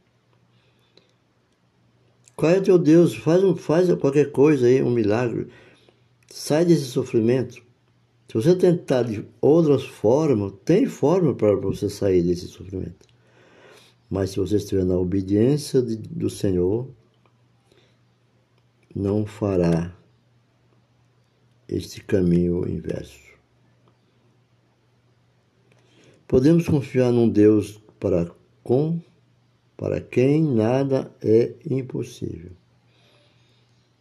Qual 2.35 2.51
é 2.51 2.59
teu 2.59 2.77
Deus? 2.77 3.15
Faz, 3.15 3.41
faz 3.61 3.93
qualquer 3.95 4.31
coisa 4.31 4.67
aí, 4.67 4.83
um 4.83 4.91
milagre. 4.91 5.47
Sai 6.29 6.65
desse 6.65 6.85
sofrimento. 6.85 7.63
Se 8.27 8.33
você 8.33 8.55
tentar 8.55 9.03
de 9.03 9.25
outras 9.39 9.83
formas, 9.83 10.53
tem 10.65 10.85
forma 10.85 11.33
para 11.33 11.55
você 11.55 11.89
sair 11.89 12.21
desse 12.21 12.47
sofrimento. 12.47 13.07
Mas 14.09 14.31
se 14.31 14.39
você 14.39 14.57
estiver 14.57 14.83
na 14.83 14.97
obediência 14.97 15.81
de, 15.81 15.95
do 15.95 16.29
Senhor, 16.29 16.89
não 18.93 19.25
fará 19.25 19.95
este 21.67 22.03
caminho 22.03 22.67
inverso. 22.67 23.25
Podemos 26.27 26.67
confiar 26.67 27.11
num 27.11 27.29
Deus 27.29 27.79
para 27.99 28.29
com 28.63 28.99
para 29.77 29.99
quem 29.99 30.43
nada 30.43 31.11
é 31.21 31.53
impossível, 31.69 32.51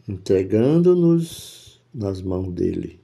entregando-nos 0.08 1.80
nas 1.92 2.22
mãos 2.22 2.52
dele, 2.52 3.00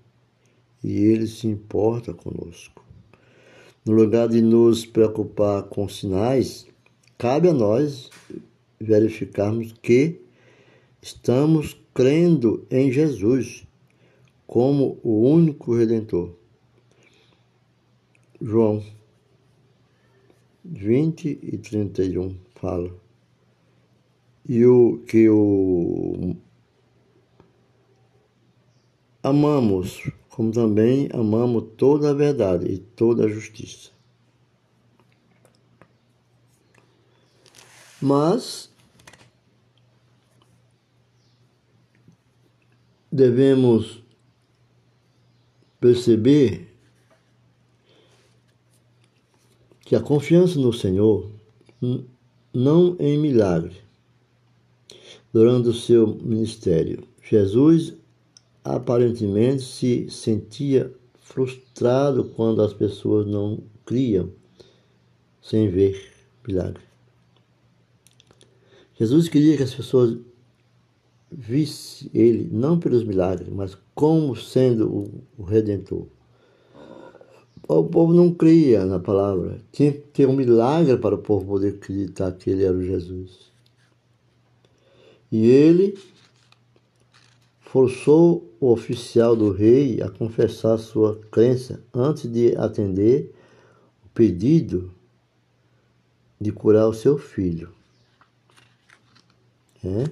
e 0.83 0.99
ele 0.99 1.27
se 1.27 1.47
importa 1.47 2.15
conosco. 2.15 2.85
No 3.85 3.93
lugar 3.93 4.29
de 4.29 4.41
nos 4.41 4.85
preocupar 4.85 5.65
com 5.65 5.89
sinais, 5.89 6.67
cabe 7.17 7.49
a 7.49 7.53
nós 7.53 8.11
verificarmos 8.79 9.73
que 9.83 10.21
estamos 11.03 11.77
crendo 11.95 12.67
em 12.71 12.93
Jesus 12.93 13.67
como 14.47 14.99
o 15.03 15.29
único 15.29 15.77
redentor. 15.77 16.33
João 18.41 18.83
20 20.65 21.39
e 21.43 21.59
31 21.59 22.35
fala. 22.61 22.91
E 24.49 24.65
o 24.67 24.99
que 25.07 25.29
o 25.29 26.37
amamos, 29.23 30.11
como 30.29 30.53
também 30.53 31.09
amamos 31.13 31.65
toda 31.77 32.11
a 32.11 32.15
verdade 32.15 32.67
e 32.67 32.79
toda 32.79 33.25
a 33.25 33.29
justiça. 33.29 33.91
Mas 38.01 38.71
devemos 43.13 44.03
perceber 45.79 46.75
que 49.81 49.95
a 49.95 50.01
confiança 50.01 50.59
no 50.59 50.73
Senhor 50.73 51.31
não 52.53 52.97
em 52.99 53.19
milagre. 53.19 53.77
Durante 55.33 55.69
o 55.69 55.75
seu 55.75 56.07
ministério, 56.07 57.05
Jesus 57.23 57.95
aparentemente 58.65 59.63
se 59.63 60.11
sentia 60.11 60.93
frustrado 61.21 62.25
quando 62.25 62.61
as 62.63 62.73
pessoas 62.73 63.27
não 63.27 63.63
criam 63.87 64.31
sem 65.41 65.69
ver 65.69 66.13
milagre. 66.47 66.83
Jesus 68.99 69.29
queria 69.29 69.57
que 69.57 69.63
as 69.63 69.75
pessoas 69.75 70.19
vissem 71.31 72.11
ele 72.13 72.49
não 72.51 72.79
pelos 72.79 73.05
milagres, 73.05 73.49
mas 73.49 73.79
como 73.95 74.35
sendo 74.37 75.23
o 75.39 75.43
Redentor. 75.43 76.07
O 77.73 77.85
povo 77.85 78.13
não 78.13 78.35
cria 78.35 78.85
na 78.85 78.99
palavra. 78.99 79.61
Tinha 79.71 79.93
que 79.93 80.01
ter 80.01 80.27
um 80.27 80.35
milagre 80.35 80.97
para 80.97 81.15
o 81.15 81.19
povo 81.19 81.47
poder 81.47 81.75
acreditar 81.75 82.33
que 82.33 82.51
ele 82.51 82.65
era 82.65 82.77
o 82.77 82.83
Jesus. 82.83 83.53
E 85.31 85.49
ele 85.49 85.97
forçou 87.61 88.53
o 88.59 88.73
oficial 88.73 89.37
do 89.37 89.53
rei 89.53 90.03
a 90.03 90.11
confessar 90.11 90.79
sua 90.79 91.21
crença 91.31 91.81
antes 91.95 92.29
de 92.29 92.57
atender 92.57 93.33
o 94.05 94.09
pedido 94.09 94.91
de 96.41 96.51
curar 96.51 96.89
o 96.89 96.93
seu 96.93 97.19
filho. 97.19 97.71
É? 99.85 100.11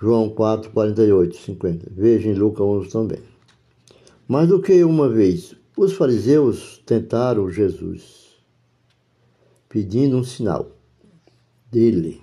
João 0.00 0.30
4, 0.30 0.70
48, 0.70 1.36
50. 1.36 1.90
Veja 1.90 2.30
em 2.30 2.34
Lucas 2.34 2.64
11 2.64 2.88
também. 2.88 3.37
Mais 4.28 4.46
do 4.46 4.60
que 4.60 4.84
uma 4.84 5.08
vez, 5.08 5.56
os 5.74 5.94
fariseus 5.94 6.82
tentaram 6.84 7.50
Jesus, 7.50 8.36
pedindo 9.70 10.18
um 10.18 10.22
sinal 10.22 10.70
dele. 11.70 12.20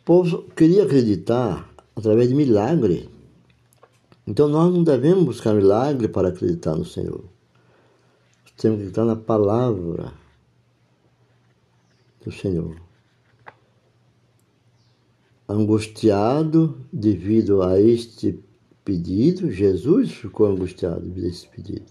O 0.00 0.04
povo 0.04 0.42
queria 0.56 0.82
acreditar 0.82 1.72
através 1.94 2.28
de 2.28 2.34
milagre. 2.34 3.08
Então 4.26 4.48
nós 4.48 4.74
não 4.74 4.82
devemos 4.82 5.24
buscar 5.24 5.54
milagre 5.54 6.08
para 6.08 6.28
acreditar 6.28 6.74
no 6.74 6.84
Senhor. 6.84 7.22
Temos 8.60 8.78
que 8.78 8.88
acreditar 8.88 9.04
na 9.04 9.16
palavra 9.16 10.12
do 12.22 12.32
Senhor. 12.32 12.76
Angustiado 15.48 16.78
devido 16.92 17.62
a 17.62 17.80
este 17.80 18.38
pedido, 18.90 19.52
Jesus 19.52 20.10
ficou 20.10 20.46
angustiado 20.46 21.06
desse 21.10 21.46
pedido. 21.46 21.86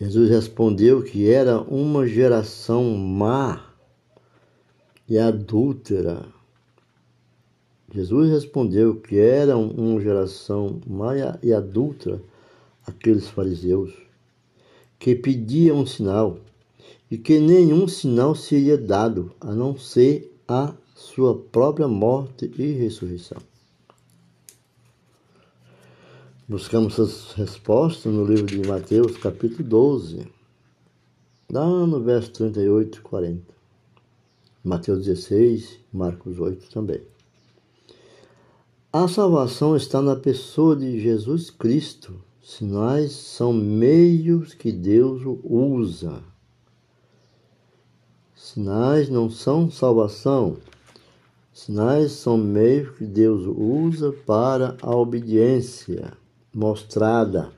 Jesus 0.00 0.30
respondeu 0.30 1.02
que 1.02 1.30
era 1.30 1.60
uma 1.60 2.06
geração 2.06 2.96
má 2.96 3.74
e 5.06 5.18
adúltera. 5.18 6.24
Jesus 7.92 8.30
respondeu 8.30 8.96
que 8.96 9.18
era 9.18 9.58
uma 9.58 10.00
geração 10.00 10.80
má 10.86 11.12
e 11.42 11.52
adúltera 11.52 12.18
aqueles 12.86 13.28
fariseus 13.28 13.92
que 14.98 15.14
pediam 15.14 15.80
um 15.80 15.86
sinal 15.86 16.38
e 17.10 17.18
que 17.18 17.38
nenhum 17.38 17.86
sinal 17.86 18.34
seria 18.34 18.78
dado 18.78 19.34
a 19.38 19.52
não 19.52 19.76
ser 19.76 20.34
a 20.48 20.72
sua 20.94 21.38
própria 21.38 21.86
morte 21.86 22.50
e 22.56 22.72
ressurreição. 22.72 23.36
Buscamos 26.50 26.98
as 26.98 27.32
respostas 27.34 28.10
no 28.10 28.24
livro 28.24 28.46
de 28.46 28.66
Mateus, 28.66 29.18
capítulo 29.18 29.68
12, 29.68 30.26
lá 31.52 31.66
no 31.86 32.00
verso 32.00 32.32
38 32.32 32.96
e 32.96 33.02
40. 33.02 33.54
Mateus 34.64 35.04
16, 35.04 35.78
Marcos 35.92 36.40
8 36.40 36.70
também. 36.70 37.02
A 38.90 39.06
salvação 39.06 39.76
está 39.76 40.00
na 40.00 40.16
pessoa 40.16 40.74
de 40.74 40.98
Jesus 40.98 41.50
Cristo. 41.50 42.14
Sinais 42.42 43.12
são 43.12 43.52
meios 43.52 44.54
que 44.54 44.72
Deus 44.72 45.20
usa. 45.44 46.22
Sinais 48.34 49.10
não 49.10 49.28
são 49.28 49.70
salvação. 49.70 50.56
Sinais 51.52 52.12
são 52.12 52.38
meios 52.38 52.96
que 52.96 53.04
Deus 53.04 53.42
usa 53.46 54.12
para 54.24 54.78
a 54.80 54.96
obediência 54.96 56.16
mostrada. 56.58 57.52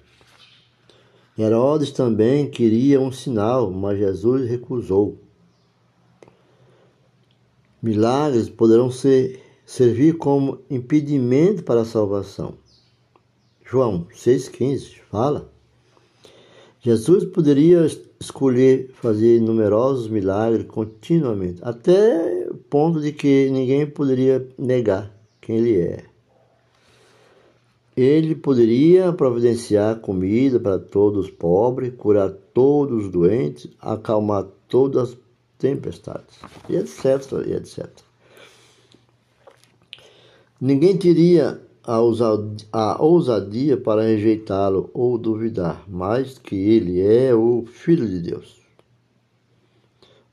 Herodes 1.38 1.90
também 1.90 2.50
queria 2.50 3.00
um 3.00 3.10
sinal, 3.10 3.70
mas 3.70 3.98
Jesus 3.98 4.46
recusou. 4.46 5.16
Milagres 7.82 8.50
poderão 8.50 8.90
ser, 8.90 9.42
servir 9.64 10.18
como 10.18 10.58
impedimento 10.68 11.62
para 11.62 11.80
a 11.80 11.84
salvação. 11.86 12.58
João 13.64 14.06
6,15 14.14 14.98
fala. 15.10 15.50
Jesus 16.82 17.24
poderia 17.24 17.86
escolher 18.20 18.90
fazer 18.92 19.40
numerosos 19.40 20.08
milagres 20.08 20.66
continuamente, 20.66 21.60
até 21.62 22.48
ponto 22.68 23.00
de 23.00 23.12
que 23.12 23.48
ninguém 23.50 23.86
poderia 23.86 24.46
negar 24.58 25.10
quem 25.40 25.56
ele 25.56 25.80
é. 25.80 26.09
Ele 27.96 28.34
poderia 28.34 29.12
providenciar 29.12 30.00
comida 30.00 30.60
para 30.60 30.78
todos 30.78 31.26
os 31.26 31.30
pobres, 31.30 31.92
curar 31.96 32.30
todos 32.30 33.06
os 33.06 33.10
doentes, 33.10 33.68
acalmar 33.80 34.46
todas 34.68 35.10
as 35.10 35.18
tempestades, 35.58 36.38
e 36.68 36.76
etc, 36.76 37.46
e 37.46 37.52
etc. 37.52 37.88
Ninguém 40.60 40.96
teria 40.96 41.60
a 41.82 43.02
ousadia 43.02 43.76
para 43.76 44.02
rejeitá-lo 44.02 44.90
ou 44.94 45.18
duvidar 45.18 45.84
mais 45.88 46.38
que 46.38 46.54
ele 46.54 47.00
é 47.00 47.34
o 47.34 47.64
Filho 47.66 48.06
de 48.06 48.20
Deus. 48.20 48.60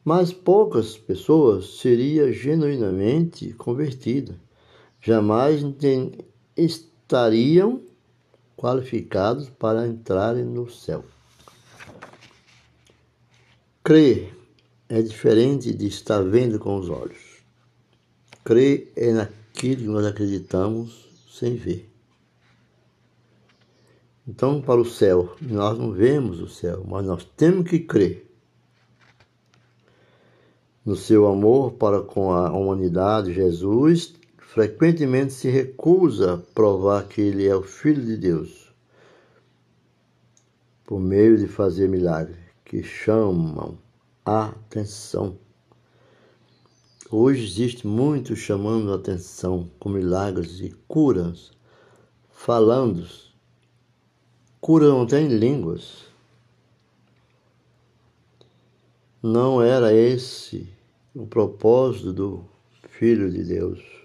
Mas 0.06 0.32
poucas 0.32 0.98
pessoas 0.98 1.80
seriam 1.80 2.32
genuinamente 2.32 3.54
convertidas, 3.54 4.36
jamais 5.02 5.62
estariam 7.08 7.82
qualificados 8.58 9.50
para 9.50 9.88
entrarem 9.88 10.44
no 10.44 10.70
céu. 10.70 11.06
Crer 13.82 14.38
é 14.90 15.02
diferente 15.02 15.74
de 15.74 15.88
estar 15.88 16.22
vendo 16.22 16.60
com 16.60 16.78
os 16.78 16.90
olhos. 16.90 17.38
Crer 18.44 18.92
é 18.98 19.14
naquilo 19.14 19.84
que 19.84 19.88
nós 19.88 20.06
acreditamos 20.06 21.08
sem 21.32 21.56
ver. 21.56 21.90
Então, 24.28 24.62
para 24.62 24.82
o 24.82 24.86
céu, 24.86 25.34
nós 25.40 25.80
não 25.80 25.94
vemos 25.94 26.42
o 26.42 26.50
céu, 26.50 26.84
mas 26.86 27.06
nós 27.06 27.24
temos 27.24 27.70
que 27.70 27.80
crer 27.80 28.30
no 30.84 30.98
seu 30.98 31.26
amor 31.26 31.72
para 31.74 32.02
com 32.02 32.34
a 32.34 32.52
humanidade. 32.52 33.34
Jesus 33.34 34.14
frequentemente 34.48 35.34
se 35.34 35.50
recusa 35.50 36.36
a 36.36 36.38
provar 36.38 37.06
que 37.08 37.20
ele 37.20 37.46
é 37.46 37.56
o 37.56 37.62
Filho 37.62 38.04
de 38.04 38.16
Deus 38.16 38.72
por 40.86 41.02
meio 41.02 41.38
de 41.38 41.48
fazer 41.48 41.90
milagres 41.90 42.38
que 42.64 42.82
chamam 42.82 43.78
a 44.26 44.46
atenção. 44.46 45.38
Hoje 47.12 47.44
existe 47.44 47.86
muito 47.86 48.38
chamando 48.38 48.94
a 48.94 48.96
atenção 48.96 49.70
com 49.80 49.90
milagres 49.90 50.62
e 50.62 50.74
curas, 50.88 51.52
falando, 52.32 53.06
curando 54.62 55.04
até 55.04 55.20
em 55.20 55.28
línguas. 55.28 56.06
Não 59.22 59.62
era 59.62 59.94
esse 59.94 60.70
o 61.14 61.28
propósito 61.28 62.14
do 62.14 62.46
Filho 62.90 63.30
de 63.30 63.44
Deus. 63.44 63.97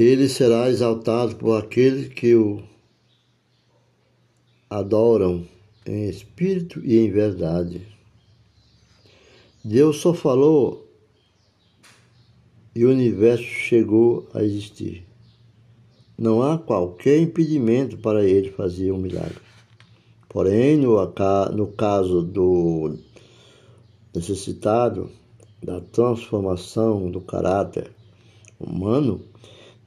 Ele 0.00 0.30
será 0.30 0.70
exaltado 0.70 1.36
por 1.36 1.58
aqueles 1.58 2.08
que 2.08 2.34
o 2.34 2.62
adoram 4.70 5.46
em 5.84 6.08
espírito 6.08 6.80
e 6.82 6.96
em 6.96 7.10
verdade. 7.10 7.86
Deus 9.62 9.98
só 9.98 10.14
falou 10.14 10.90
e 12.74 12.82
o 12.86 12.90
universo 12.90 13.44
chegou 13.44 14.26
a 14.32 14.42
existir. 14.42 15.06
Não 16.16 16.42
há 16.42 16.56
qualquer 16.56 17.20
impedimento 17.20 17.98
para 17.98 18.24
ele 18.24 18.50
fazer 18.52 18.90
um 18.92 18.98
milagre. 18.98 19.36
Porém, 20.30 20.78
no, 20.78 21.66
caso 21.76 22.22
do 22.22 22.96
necessitado 24.14 25.10
da 25.62 25.78
transformação 25.78 27.10
do 27.10 27.20
caráter 27.20 27.92
humano, 28.58 29.28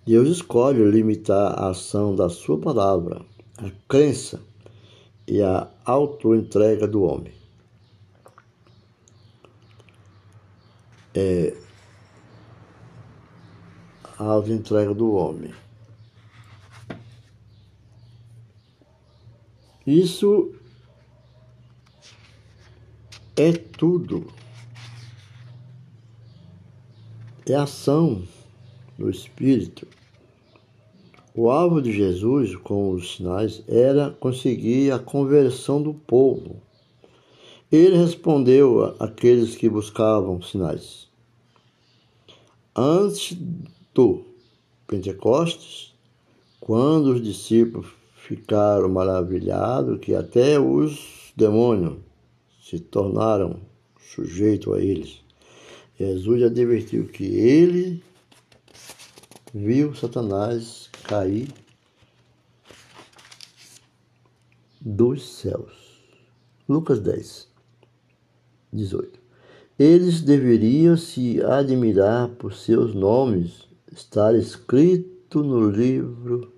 Deus 0.06 0.28
escolhe 0.28 0.84
limitar 0.84 1.60
a 1.60 1.70
ação 1.70 2.16
da 2.16 2.30
sua 2.30 2.58
palavra, 2.58 3.22
a 3.58 3.72
crença 3.88 4.42
e 5.28 5.42
a 5.42 5.68
auto-entrega 5.86 6.88
do 6.88 7.04
homem. 7.04 7.44
é, 11.13 11.56
a 14.18 14.24
auto-entrega 14.24 14.94
do 14.94 15.13
homem. 15.13 15.54
Isso 19.86 20.54
é 23.36 23.52
tudo. 23.52 24.32
É 27.46 27.56
ação 27.56 28.26
do 28.97 29.10
Espírito. 29.10 29.88
O 31.36 31.49
alvo 31.49 31.82
de 31.82 31.91
Jesus 31.91 32.56
com 32.56 32.91
os 32.91 33.15
sinais 33.15 33.63
era 33.67 34.12
conseguir 34.12 34.91
a 34.91 34.99
conversão 34.99 35.82
do 35.82 35.93
povo 35.93 36.62
ele 37.75 37.97
respondeu 37.97 38.95
àqueles 38.99 39.56
que 39.56 39.67
buscavam 39.67 40.39
sinais. 40.43 41.08
Antes 42.75 43.36
do 43.95 44.23
Pentecostes, 44.86 45.91
quando 46.60 47.08
os 47.08 47.21
discípulos 47.23 47.88
ficaram 48.15 48.88
maravilhados 48.89 49.99
que 49.99 50.13
até 50.13 50.60
os 50.60 51.34
demônios 51.36 51.97
se 52.62 52.79
tornaram 52.79 53.60
sujeitos 54.13 54.71
a 54.71 54.79
eles, 54.79 55.21
Jesus 55.99 56.43
advertiu 56.43 57.06
que 57.06 57.25
ele 57.25 58.03
viu 59.54 59.94
Satanás 59.94 60.89
cair 61.04 61.54
dos 64.82 65.24
céus. 65.38 66.02
Lucas 66.68 67.00
10 67.00 67.54
18. 68.74 69.20
Eles 69.78 70.22
deveriam 70.22 70.98
se 70.98 71.42
admirar 71.44 72.30
por 72.30 72.54
seus 72.54 72.94
nomes 72.94 73.68
estar 73.92 74.36
escrito 74.36 75.44
no 75.44 75.70
livro 75.70 76.52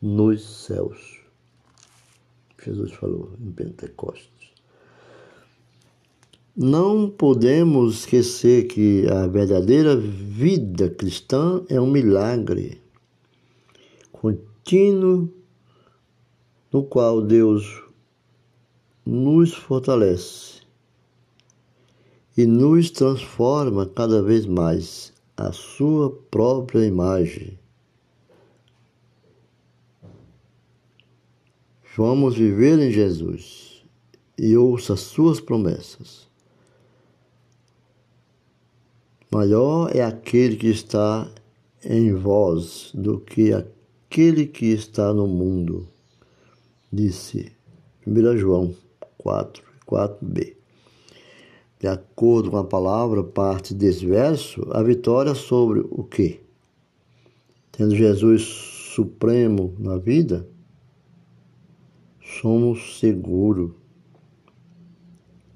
nos 0.00 0.42
céus. 0.42 1.20
Jesus 2.62 2.92
falou 2.92 3.34
em 3.40 3.52
Pentecostes. 3.52 4.29
Não 6.62 7.08
podemos 7.08 8.00
esquecer 8.00 8.66
que 8.66 9.08
a 9.08 9.26
verdadeira 9.26 9.96
vida 9.96 10.90
cristã 10.90 11.64
é 11.70 11.80
um 11.80 11.90
milagre 11.90 12.82
contínuo 14.12 15.32
no 16.70 16.84
qual 16.84 17.22
Deus 17.22 17.82
nos 19.06 19.54
fortalece 19.54 20.60
e 22.36 22.44
nos 22.44 22.90
transforma 22.90 23.86
cada 23.86 24.22
vez 24.22 24.44
mais 24.44 25.14
à 25.34 25.52
sua 25.52 26.10
própria 26.30 26.84
imagem. 26.84 27.58
Vamos 31.96 32.36
viver 32.36 32.78
em 32.78 32.90
Jesus 32.90 33.82
e 34.36 34.54
ouça 34.58 34.92
as 34.92 35.00
suas 35.00 35.40
promessas. 35.40 36.28
Maior 39.32 39.94
é 39.94 40.02
aquele 40.02 40.56
que 40.56 40.66
está 40.66 41.30
em 41.84 42.12
vós 42.12 42.90
do 42.92 43.20
que 43.20 43.52
aquele 43.52 44.44
que 44.44 44.66
está 44.66 45.14
no 45.14 45.28
mundo, 45.28 45.86
disse 46.92 47.52
1 48.04 48.36
João 48.38 48.74
4 49.18 49.62
e 49.62 49.86
4b. 49.86 50.56
De 51.78 51.86
acordo 51.86 52.50
com 52.50 52.56
a 52.56 52.64
palavra, 52.64 53.22
parte 53.22 53.72
desse 53.72 54.04
verso, 54.04 54.66
a 54.72 54.82
vitória 54.82 55.34
sobre 55.34 55.80
o 55.80 56.02
quê? 56.02 56.40
Tendo 57.70 57.94
Jesus 57.94 58.42
supremo 58.42 59.74
na 59.78 59.96
vida, 59.96 60.46
somos 62.42 62.98
seguros 62.98 63.70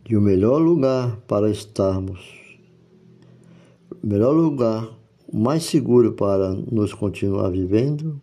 de 0.05 0.17
o 0.17 0.21
melhor 0.21 0.59
lugar 0.59 1.17
para 1.27 1.51
estarmos, 1.51 2.44
o 4.05 4.07
melhor 4.07 4.33
lugar, 4.33 4.87
o 5.27 5.39
mais 5.39 5.63
seguro 5.63 6.13
para 6.13 6.51
nos 6.51 6.93
continuar 6.93 7.49
vivendo, 7.49 8.21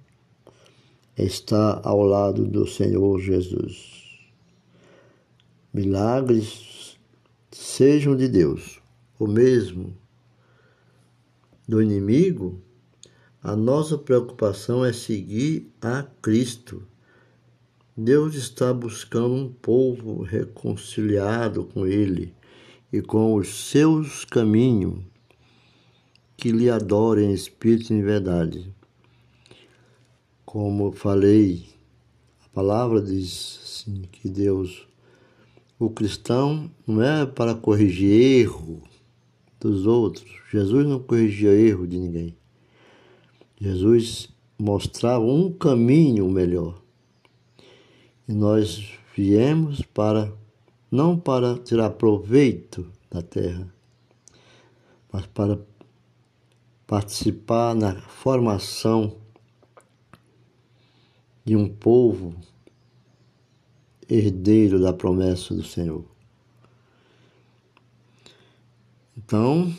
estar 1.18 1.82
ao 1.84 2.04
lado 2.04 2.46
do 2.46 2.68
Senhor 2.68 3.20
Jesus. 3.20 4.30
Milagres 5.74 7.00
sejam 7.50 8.16
de 8.16 8.28
Deus, 8.28 8.80
ou 9.18 9.28
mesmo 9.28 9.98
do 11.68 11.82
inimigo, 11.82 12.62
a 13.42 13.56
nossa 13.56 13.98
preocupação 13.98 14.86
é 14.86 14.94
seguir 14.94 15.68
a 15.82 16.06
Cristo. 16.22 16.84
Deus 17.98 18.36
está 18.36 18.72
buscando 18.72 19.34
um 19.34 19.52
povo 19.52 20.22
reconciliado 20.22 21.64
com 21.64 21.88
Ele 21.88 22.36
e 22.94 23.02
com 23.02 23.34
os 23.34 23.70
seus 23.72 24.24
caminhos, 24.24 25.11
que 26.42 26.52
lhe 26.52 26.72
adorem 26.72 27.30
em 27.30 27.34
espírito 27.34 27.94
e 27.94 27.98
em 27.98 28.02
verdade. 28.02 28.74
Como 30.44 30.92
falei, 30.92 31.68
a 32.44 32.50
palavra 32.50 33.00
diz 33.00 33.60
assim, 33.64 34.02
que 34.12 34.28
Deus, 34.28 34.88
o 35.78 35.88
cristão 35.92 36.72
não 36.88 37.00
é 37.04 37.28
para 37.28 37.54
corrigir 37.54 38.40
erro 38.40 38.82
dos 39.60 39.86
outros. 39.86 40.26
Jesus 40.52 40.88
não 40.88 41.00
corrigia 41.00 41.52
erro 41.52 41.86
de 41.86 42.00
ninguém. 42.00 42.36
Jesus 43.60 44.28
mostrava 44.58 45.24
um 45.24 45.54
caminho 45.54 46.28
melhor. 46.28 46.82
E 48.28 48.34
nós 48.34 48.94
viemos 49.16 49.84
para 49.84 50.34
não 50.90 51.20
para 51.20 51.60
tirar 51.60 51.92
proveito 51.92 52.92
da 53.12 53.22
terra, 53.22 53.72
mas 55.14 55.28
para 55.28 55.70
participar 56.92 57.74
na 57.74 57.96
formação 58.02 59.16
de 61.46 61.56
um 61.56 61.66
povo 61.66 62.36
herdeiro 64.10 64.78
da 64.78 64.92
promessa 64.92 65.56
do 65.56 65.64
Senhor. 65.64 66.04
Então, 69.16 69.74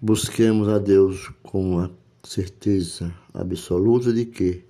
busquemos 0.00 0.68
a 0.68 0.78
Deus 0.78 1.28
com 1.42 1.80
a 1.80 1.90
certeza 2.22 3.12
absoluta 3.34 4.12
de 4.12 4.26
que, 4.26 4.64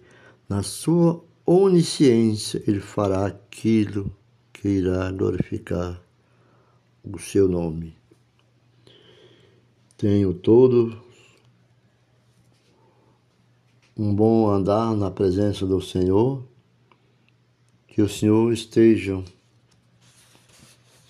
na 0.49 0.63
sua 0.63 1.23
onisciência, 1.45 2.65
Ele 2.67 2.81
fará 2.81 3.27
aquilo 3.27 4.11
que 4.55 4.69
irá 4.69 5.13
glorificar 5.13 6.03
o 7.05 7.19
seu 7.19 7.47
nome. 7.47 8.00
Tenho 10.01 10.33
todo 10.33 10.99
um 13.95 14.15
bom 14.15 14.49
andar 14.49 14.97
na 14.97 15.11
presença 15.11 15.67
do 15.67 15.79
Senhor, 15.79 16.43
que 17.87 18.01
o 18.01 18.09
Senhor 18.09 18.51
esteja 18.51 19.23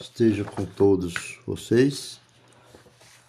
esteja 0.00 0.42
com 0.42 0.64
todos 0.64 1.38
vocês, 1.46 2.20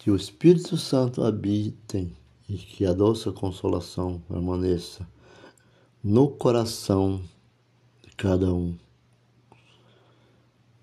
que 0.00 0.10
o 0.10 0.16
Espírito 0.16 0.76
Santo 0.76 1.22
habite 1.22 2.12
e 2.48 2.58
que 2.58 2.84
a 2.84 2.92
doce 2.92 3.30
consolação 3.30 4.20
permaneça 4.28 5.08
no 6.02 6.28
coração 6.28 7.22
de 8.02 8.10
cada 8.16 8.52
um 8.52 8.76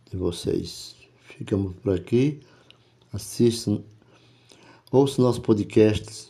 de 0.10 0.16
vocês. 0.16 0.96
Ficamos 1.26 1.76
por 1.84 1.94
aqui. 1.94 2.40
Assistam, 3.12 3.84
ouçam 4.92 5.24
nossos 5.24 5.40
podcasts 5.40 6.30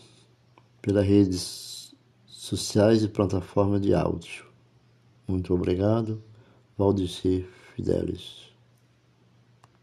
pelas 0.81 1.05
redes 1.05 1.95
sociais 2.25 3.03
e 3.03 3.07
plataformas 3.07 3.81
de 3.81 3.93
áudio. 3.93 4.45
Muito 5.27 5.53
obrigado. 5.53 6.21
Valdecir 6.77 7.45
Fidelis. 7.75 8.38